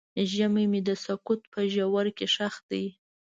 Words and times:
زړه 0.29 0.47
مې 0.71 0.79
د 0.87 0.89
سکوت 1.05 1.41
په 1.53 1.59
ژوره 1.73 2.11
کې 2.17 2.27
ښخ 2.35 2.55
دی. 2.69 2.85